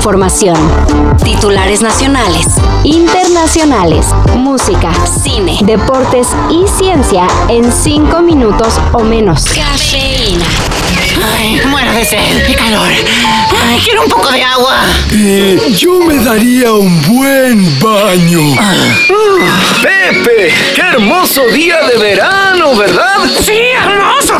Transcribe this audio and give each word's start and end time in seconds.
información. 0.00 0.56
Titulares 1.22 1.82
nacionales, 1.82 2.46
internacionales, 2.84 4.06
música, 4.34 4.90
cine, 5.22 5.58
deportes 5.62 6.28
y 6.48 6.66
ciencia 6.66 7.26
en 7.50 7.70
cinco 7.70 8.22
minutos 8.22 8.80
o 8.92 9.00
menos. 9.00 9.44
Cafeína. 9.44 10.46
Ay, 11.36 11.60
muero 11.66 11.92
de 11.92 12.06
sed, 12.06 12.46
qué 12.46 12.54
calor. 12.54 12.88
Ay, 13.68 13.78
quiero 13.84 14.04
un 14.04 14.08
poco 14.08 14.30
de 14.30 14.42
agua. 14.42 14.84
Eh, 15.12 15.74
yo 15.76 16.00
me 16.00 16.16
daría 16.24 16.72
un 16.72 17.02
buen 17.02 17.78
baño. 17.80 18.56
Pepe, 19.82 20.54
qué 20.74 20.80
hermoso 20.80 21.46
día 21.48 21.76
de 21.82 21.98
verano, 21.98 22.74
¿verdad? 22.74 23.18
Sí, 23.44 23.60
hermoso. 23.76 24.34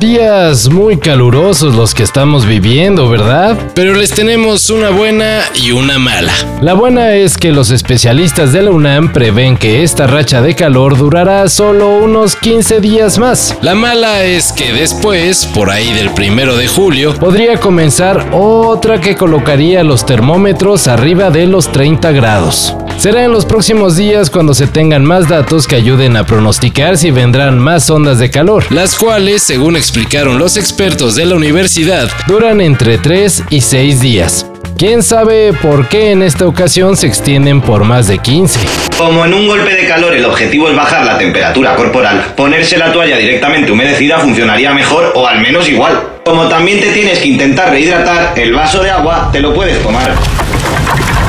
Días 0.00 0.68
muy 0.68 0.98
calurosos 0.98 1.74
los 1.74 1.94
que 1.94 2.02
estamos 2.02 2.44
viviendo, 2.44 3.08
¿verdad? 3.08 3.56
Pero 3.74 3.94
les 3.94 4.10
tenemos 4.10 4.68
una 4.68 4.90
buena 4.90 5.40
y 5.54 5.72
una 5.72 5.98
mala. 5.98 6.34
La 6.60 6.74
buena 6.74 7.14
es 7.14 7.38
que 7.38 7.50
los 7.50 7.70
especialistas 7.70 8.52
de 8.52 8.60
la 8.60 8.72
UNAM 8.72 9.14
prevén 9.14 9.56
que 9.56 9.82
esta 9.82 10.06
racha 10.06 10.42
de 10.42 10.54
calor 10.54 10.98
durará 10.98 11.48
solo 11.48 11.96
unos 11.96 12.36
15 12.36 12.80
días 12.80 13.18
más. 13.18 13.56
La 13.62 13.74
mala 13.74 14.22
es 14.24 14.52
que 14.52 14.74
después, 14.74 15.46
por 15.46 15.70
ahí 15.70 15.90
del 15.94 16.10
primero 16.10 16.56
de 16.56 16.68
julio, 16.68 17.14
podría 17.14 17.58
comenzar 17.58 18.28
otra 18.32 19.00
que 19.00 19.16
colocaría 19.16 19.82
los 19.82 20.04
termómetros 20.04 20.88
arriba 20.88 21.30
de 21.30 21.46
los 21.46 21.72
30 21.72 22.12
grados. 22.12 22.76
Será 23.06 23.22
en 23.22 23.30
los 23.30 23.46
próximos 23.46 23.94
días 23.94 24.30
cuando 24.30 24.52
se 24.52 24.66
tengan 24.66 25.04
más 25.04 25.28
datos 25.28 25.68
que 25.68 25.76
ayuden 25.76 26.16
a 26.16 26.26
pronosticar 26.26 26.98
si 26.98 27.12
vendrán 27.12 27.56
más 27.56 27.88
ondas 27.88 28.18
de 28.18 28.32
calor, 28.32 28.64
las 28.72 28.96
cuales, 28.96 29.44
según 29.44 29.76
explicaron 29.76 30.40
los 30.40 30.56
expertos 30.56 31.14
de 31.14 31.24
la 31.24 31.36
universidad, 31.36 32.08
duran 32.26 32.60
entre 32.60 32.98
3 32.98 33.44
y 33.48 33.60
6 33.60 34.00
días. 34.00 34.50
¿Quién 34.76 35.04
sabe 35.04 35.52
por 35.52 35.86
qué 35.88 36.10
en 36.10 36.20
esta 36.20 36.48
ocasión 36.48 36.96
se 36.96 37.06
extienden 37.06 37.60
por 37.60 37.84
más 37.84 38.08
de 38.08 38.18
15? 38.18 38.58
Como 38.98 39.24
en 39.24 39.34
un 39.34 39.46
golpe 39.46 39.72
de 39.72 39.86
calor 39.86 40.12
el 40.12 40.24
objetivo 40.24 40.68
es 40.68 40.74
bajar 40.74 41.06
la 41.06 41.16
temperatura 41.16 41.76
corporal, 41.76 42.34
ponerse 42.36 42.76
la 42.76 42.92
toalla 42.92 43.18
directamente 43.18 43.70
humedecida 43.70 44.18
funcionaría 44.18 44.74
mejor 44.74 45.12
o 45.14 45.28
al 45.28 45.40
menos 45.40 45.68
igual. 45.68 46.02
Como 46.24 46.48
también 46.48 46.80
te 46.80 46.90
tienes 46.90 47.20
que 47.20 47.28
intentar 47.28 47.70
rehidratar, 47.70 48.36
el 48.36 48.52
vaso 48.52 48.82
de 48.82 48.90
agua 48.90 49.30
te 49.30 49.38
lo 49.38 49.54
puedes 49.54 49.80
tomar. 49.80 50.12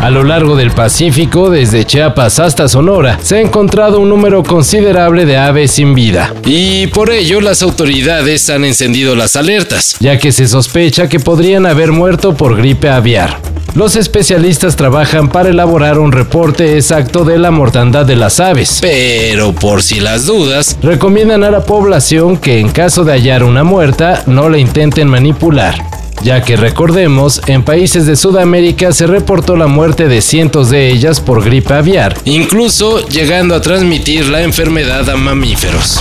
A 0.07 0.09
lo 0.09 0.23
largo 0.23 0.55
del 0.55 0.71
Pacífico, 0.71 1.49
desde 1.49 1.83
Chiapas 1.83 2.39
hasta 2.39 2.69
Sonora, 2.69 3.19
se 3.21 3.35
ha 3.35 3.41
encontrado 3.41 3.99
un 3.99 4.07
número 4.07 4.41
considerable 4.41 5.25
de 5.25 5.35
aves 5.35 5.71
sin 5.71 5.93
vida. 5.93 6.33
Y 6.45 6.87
por 6.87 7.11
ello 7.11 7.41
las 7.41 7.61
autoridades 7.61 8.49
han 8.49 8.63
encendido 8.63 9.17
las 9.17 9.35
alertas, 9.35 9.97
ya 9.99 10.17
que 10.17 10.31
se 10.31 10.47
sospecha 10.47 11.09
que 11.09 11.19
podrían 11.19 11.65
haber 11.65 11.91
muerto 11.91 12.37
por 12.37 12.55
gripe 12.55 12.87
aviar. 12.87 13.41
Los 13.75 13.97
especialistas 13.97 14.77
trabajan 14.77 15.27
para 15.27 15.49
elaborar 15.49 15.99
un 15.99 16.13
reporte 16.13 16.77
exacto 16.77 17.25
de 17.25 17.37
la 17.37 17.51
mortandad 17.51 18.05
de 18.05 18.15
las 18.15 18.39
aves, 18.39 18.77
pero 18.81 19.51
por 19.51 19.83
si 19.83 19.99
las 19.99 20.25
dudas, 20.25 20.77
recomiendan 20.81 21.43
a 21.43 21.51
la 21.51 21.65
población 21.65 22.37
que 22.37 22.59
en 22.59 22.69
caso 22.69 23.03
de 23.03 23.11
hallar 23.11 23.43
una 23.43 23.65
muerta 23.65 24.23
no 24.25 24.47
la 24.47 24.57
intenten 24.57 25.09
manipular 25.09 25.75
ya 26.21 26.41
que 26.41 26.55
recordemos, 26.55 27.41
en 27.47 27.63
países 27.63 28.05
de 28.05 28.15
Sudamérica 28.15 28.91
se 28.91 29.07
reportó 29.07 29.55
la 29.55 29.67
muerte 29.67 30.07
de 30.07 30.21
cientos 30.21 30.69
de 30.69 30.89
ellas 30.89 31.19
por 31.19 31.43
gripe 31.43 31.73
aviar, 31.73 32.17
incluso 32.25 33.05
llegando 33.07 33.55
a 33.55 33.61
transmitir 33.61 34.27
la 34.27 34.41
enfermedad 34.41 35.09
a 35.09 35.15
mamíferos. 35.15 35.99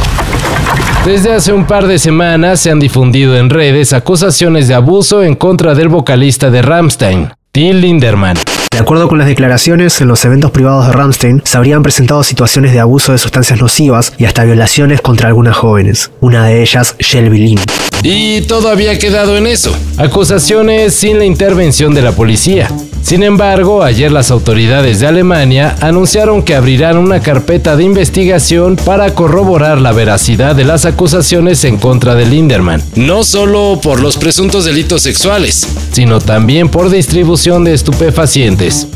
Desde 1.05 1.33
hace 1.33 1.53
un 1.53 1.67
par 1.67 1.87
de 1.87 2.01
semanas 2.01 2.59
se 2.59 2.71
han 2.71 2.81
difundido 2.81 3.37
en 3.37 3.49
redes 3.49 3.93
acusaciones 3.93 4.67
de 4.67 4.75
abuso 4.75 5.23
en 5.23 5.37
contra 5.37 5.75
del 5.75 5.89
vocalista 5.89 6.51
de 6.51 6.63
Rammstein, 6.63 7.31
Till 7.57 7.81
Linderman. 7.81 8.37
De 8.71 8.79
acuerdo 8.79 9.09
con 9.09 9.17
las 9.17 9.27
declaraciones, 9.27 9.99
en 10.03 10.09
los 10.09 10.23
eventos 10.27 10.51
privados 10.51 10.87
de 10.87 10.93
Ramstein 10.93 11.41
se 11.43 11.57
habrían 11.57 11.83
presentado 11.83 12.23
situaciones 12.23 12.75
de 12.75 12.81
abuso 12.81 13.13
de 13.13 13.19
sustancias 13.19 13.59
nocivas 13.59 14.13
y 14.19 14.27
hasta 14.27 14.45
violaciones 14.45 15.01
contra 15.01 15.29
algunas 15.29 15.57
jóvenes, 15.57 16.11
una 16.21 16.45
de 16.45 16.61
ellas 16.61 16.95
Shelby 16.99 17.39
Lynn. 17.39 17.61
Y 18.03 18.43
todo 18.43 18.69
había 18.69 18.99
quedado 18.99 19.39
en 19.39 19.47
eso, 19.47 19.75
acusaciones 19.97 20.95
sin 20.95 21.19
la 21.19 21.25
intervención 21.25 21.95
de 21.95 22.03
la 22.03 22.13
policía. 22.13 22.69
Sin 23.07 23.23
embargo, 23.23 23.85
ayer 23.85 24.11
las 24.11 24.33
autoridades 24.33 24.99
de 24.99 25.07
Alemania 25.07 25.77
anunciaron 25.81 26.43
que 26.43 26.57
abrirán 26.57 26.99
una 26.99 27.21
carpeta 27.21 27.77
de 27.77 27.85
investigación 27.85 28.75
para 28.75 29.15
corroborar 29.15 29.81
la 29.81 29.93
veracidad 29.93 30.57
de 30.57 30.65
las 30.65 30.87
acusaciones 30.87 31.63
en 31.63 31.77
contra 31.77 32.17
de 32.17 32.27
Linderman, 32.27 32.83
no 32.97 33.23
solo 33.23 33.79
por 33.81 34.01
los 34.01 34.17
presuntos 34.17 34.65
delitos 34.65 35.03
sexuales, 35.03 35.69
sino 35.93 36.19
también 36.19 36.69
por 36.69 36.91
distribución 36.91 37.63
de 37.63 37.75
estupefacientes. 37.75 38.89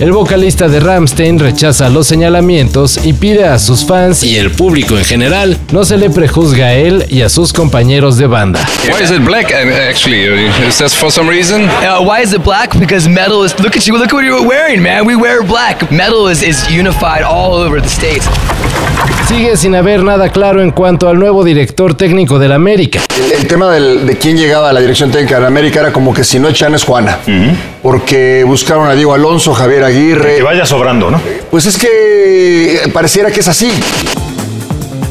El 0.00 0.10
vocalista 0.12 0.68
de 0.68 0.80
Ramstein 0.80 1.38
rechaza 1.38 1.88
los 1.88 2.06
señalamientos 2.08 2.98
y 3.04 3.12
pide 3.12 3.44
a 3.46 3.58
sus 3.60 3.84
fans 3.86 4.24
y 4.24 4.36
el 4.36 4.50
público 4.50 4.98
en 4.98 5.04
general 5.04 5.56
no 5.70 5.84
se 5.84 5.96
le 5.96 6.10
prejuzga 6.10 6.66
a 6.66 6.74
él 6.74 7.06
y 7.08 7.22
a 7.22 7.28
sus 7.28 7.52
compañeros 7.52 8.16
de 8.18 8.26
banda. 8.26 8.60
Why 8.84 9.04
is 9.04 9.10
it 9.12 9.24
black 9.24 9.50
uh, 9.52 9.88
actually? 9.88 10.24
Is 10.68 10.78
that 10.78 10.90
for 10.90 11.12
some 11.12 11.28
reason? 11.30 11.62
Uh, 11.68 12.02
why 12.02 12.22
is 12.22 12.32
it 12.32 12.42
black? 12.42 12.76
Because 12.78 13.08
metal 13.08 13.44
is. 13.46 13.54
Look 13.60 13.76
at 13.76 13.84
you. 13.86 13.96
Look 13.96 14.12
what 14.12 14.24
you're 14.24 14.44
wearing, 14.46 14.82
man. 14.82 15.06
We 15.06 15.14
wear 15.14 15.42
black. 15.42 15.90
Metal 15.92 16.28
is, 16.28 16.42
is 16.42 16.68
unified 16.68 17.22
all 17.22 17.54
over 17.54 17.80
the 17.80 17.88
states. 17.88 18.26
Sigue 19.28 19.56
sin 19.56 19.74
haber 19.74 20.02
nada 20.02 20.28
claro 20.28 20.60
en 20.62 20.70
cuanto 20.70 21.08
al 21.08 21.18
nuevo 21.18 21.44
director 21.44 21.94
técnico 21.94 22.38
del 22.38 22.52
América. 22.52 23.00
El, 23.16 23.32
el 23.32 23.46
tema 23.46 23.70
del- 23.70 24.06
de 24.06 24.18
quién 24.18 24.36
llegaba 24.36 24.68
a 24.70 24.72
la 24.72 24.80
dirección 24.80 25.10
técnica 25.10 25.40
de 25.40 25.46
América 25.46 25.80
era 25.80 25.92
como 25.92 26.12
que 26.12 26.24
si 26.24 26.38
no 26.38 26.52
Chan 26.52 26.74
es 26.74 26.84
Juana. 26.84 27.18
Porque 27.82 28.44
buscaron 28.46 28.88
a 28.88 28.94
Diego 28.94 29.14
Alonso, 29.14 29.54
Javier 29.54 29.83
Aguirre. 29.84 30.36
Que 30.36 30.42
vaya 30.42 30.66
sobrando, 30.66 31.10
¿no? 31.10 31.20
Pues 31.50 31.66
es 31.66 31.78
que 31.78 32.76
eh, 32.84 32.88
pareciera 32.92 33.30
que 33.30 33.40
es 33.40 33.48
así. 33.48 33.70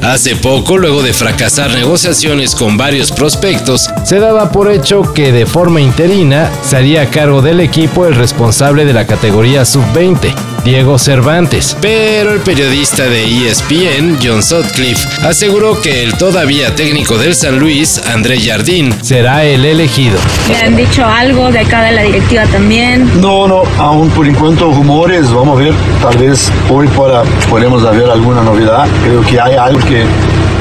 Hace 0.04 0.36
poco, 0.36 0.78
luego 0.78 1.02
de 1.02 1.14
fracasar 1.14 1.72
negociaciones 1.72 2.56
con 2.56 2.76
varios 2.76 3.10
prospectos, 3.10 3.90
se 4.04 4.20
daba 4.20 4.52
por 4.52 4.70
hecho 4.70 5.14
que 5.14 5.32
de 5.32 5.46
forma 5.46 5.80
interina 5.80 6.52
se 6.62 6.76
haría 6.76 7.10
cargo 7.10 7.42
del 7.42 7.62
equipo 7.62 8.06
el 8.06 8.16
responsable 8.16 8.84
de 8.84 8.92
la 8.92 9.08
categoría 9.08 9.64
sub-20, 9.64 10.36
Diego 10.66 11.00
Cervantes. 11.00 11.78
Pero 11.82 12.34
el 12.34 12.42
periodista 12.42 13.06
de 13.06 13.48
ESPN, 13.48 14.18
John 14.22 14.44
Sutcliffe, 14.44 15.08
aseguró 15.26 15.80
que 15.82 16.04
el 16.04 16.18
todavía 16.18 16.76
técnico 16.76 17.18
del 17.18 17.34
San 17.34 17.58
Luis, 17.58 18.02
André 18.06 18.42
Jardín, 18.42 18.94
será 19.02 19.46
el 19.46 19.64
elegido. 19.64 20.18
¿Le 20.50 20.58
han 20.58 20.76
dicho 20.76 21.06
algo 21.06 21.50
de 21.50 21.60
acá 21.60 21.82
de 21.82 21.94
la 21.94 22.04
directiva 22.04 22.46
también? 22.48 23.10
No, 23.22 23.48
no, 23.48 23.64
aún 23.78 24.10
por 24.10 24.28
encuentro 24.28 24.70
rumores, 24.70 25.32
vamos 25.32 25.58
a 25.58 25.64
ver, 25.64 25.74
tal 26.02 26.18
vez 26.18 26.52
hoy 26.70 26.90
para, 26.90 27.24
podemos 27.50 27.86
haber 27.86 28.10
alguna 28.10 28.44
novedad. 28.44 28.86
Creo 29.06 29.22
que 29.22 29.40
hay 29.40 29.56
algo 29.56 29.80
que 29.94 30.04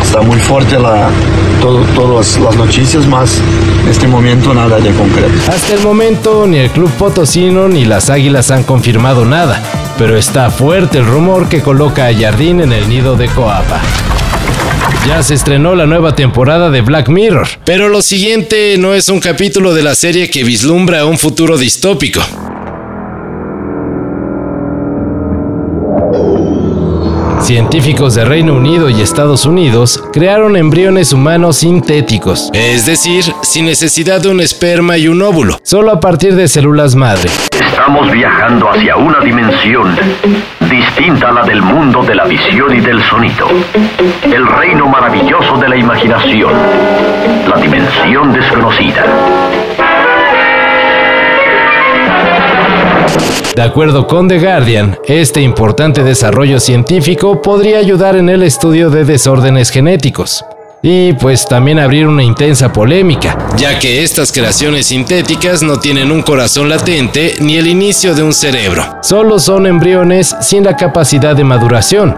está 0.02 0.20
muy 0.20 0.38
fuerte 0.38 0.78
la, 0.78 1.08
todas 1.62 2.38
las 2.38 2.54
noticias, 2.56 3.06
más 3.06 3.40
en 3.82 3.88
este 3.88 4.06
momento 4.06 4.52
nada 4.52 4.78
de 4.78 4.90
concreto. 4.90 5.32
Hasta 5.48 5.74
el 5.74 5.80
momento 5.80 6.46
ni 6.46 6.58
el 6.58 6.70
club 6.70 6.90
potosino 6.98 7.66
ni 7.66 7.86
las 7.86 8.10
águilas 8.10 8.50
han 8.50 8.62
confirmado 8.62 9.24
nada, 9.24 9.62
pero 9.96 10.18
está 10.18 10.50
fuerte 10.50 10.98
el 10.98 11.06
rumor 11.06 11.48
que 11.48 11.62
coloca 11.62 12.08
a 12.08 12.14
Jardín 12.14 12.60
en 12.60 12.72
el 12.72 12.90
nido 12.90 13.16
de 13.16 13.28
Coapa. 13.28 13.80
Ya 15.08 15.22
se 15.22 15.32
estrenó 15.32 15.74
la 15.74 15.86
nueva 15.86 16.14
temporada 16.14 16.68
de 16.68 16.82
Black 16.82 17.08
Mirror, 17.08 17.48
pero 17.64 17.88
lo 17.88 18.02
siguiente 18.02 18.76
no 18.78 18.92
es 18.92 19.08
un 19.08 19.18
capítulo 19.18 19.72
de 19.72 19.82
la 19.82 19.94
serie 19.94 20.28
que 20.28 20.44
vislumbra 20.44 21.06
un 21.06 21.18
futuro 21.18 21.56
distópico. 21.56 22.20
Científicos 27.52 28.14
de 28.14 28.24
Reino 28.24 28.54
Unido 28.54 28.88
y 28.88 29.02
Estados 29.02 29.44
Unidos 29.44 30.02
crearon 30.10 30.56
embriones 30.56 31.12
humanos 31.12 31.58
sintéticos, 31.58 32.48
es 32.54 32.86
decir, 32.86 33.24
sin 33.42 33.66
necesidad 33.66 34.22
de 34.22 34.30
un 34.30 34.40
esperma 34.40 34.96
y 34.96 35.06
un 35.06 35.20
óvulo, 35.20 35.58
solo 35.62 35.92
a 35.92 36.00
partir 36.00 36.34
de 36.34 36.48
células 36.48 36.94
madre. 36.94 37.28
Estamos 37.50 38.10
viajando 38.10 38.70
hacia 38.70 38.96
una 38.96 39.20
dimensión 39.20 39.94
distinta 40.60 41.28
a 41.28 41.32
la 41.32 41.42
del 41.42 41.60
mundo 41.60 42.02
de 42.02 42.14
la 42.14 42.24
visión 42.24 42.74
y 42.74 42.80
del 42.80 43.02
sonido. 43.02 43.46
El 44.22 44.46
reino 44.46 44.88
maravilloso 44.88 45.58
de 45.58 45.68
la 45.68 45.76
imaginación. 45.76 46.54
La 47.50 47.60
dimensión 47.60 48.32
desconocida. 48.32 49.04
De 53.54 53.60
acuerdo 53.60 54.06
con 54.06 54.28
The 54.28 54.38
Guardian, 54.38 54.98
este 55.06 55.42
importante 55.42 56.02
desarrollo 56.02 56.58
científico 56.58 57.42
podría 57.42 57.78
ayudar 57.78 58.16
en 58.16 58.30
el 58.30 58.42
estudio 58.42 58.88
de 58.88 59.04
desórdenes 59.04 59.68
genéticos. 59.68 60.42
Y 60.80 61.12
pues 61.12 61.46
también 61.46 61.78
abrir 61.78 62.06
una 62.06 62.22
intensa 62.22 62.72
polémica, 62.72 63.36
ya 63.58 63.78
que 63.78 64.02
estas 64.02 64.32
creaciones 64.32 64.86
sintéticas 64.86 65.62
no 65.62 65.78
tienen 65.78 66.10
un 66.10 66.22
corazón 66.22 66.70
latente 66.70 67.34
ni 67.40 67.56
el 67.56 67.66
inicio 67.66 68.14
de 68.14 68.22
un 68.22 68.32
cerebro. 68.32 68.84
Solo 69.02 69.38
son 69.38 69.66
embriones 69.66 70.34
sin 70.40 70.64
la 70.64 70.74
capacidad 70.74 71.36
de 71.36 71.44
maduración, 71.44 72.16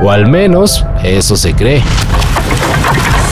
o 0.00 0.10
al 0.10 0.28
menos 0.28 0.84
eso 1.02 1.36
se 1.36 1.52
cree. 1.52 1.82